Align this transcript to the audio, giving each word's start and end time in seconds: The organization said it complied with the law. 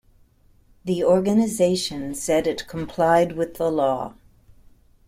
The 0.83 1.03
organization 1.03 2.15
said 2.15 2.47
it 2.47 2.67
complied 2.67 3.33
with 3.33 3.57
the 3.57 3.69
law. 3.69 4.15